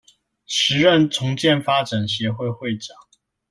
[0.47, 2.95] 時任重建發展協會會長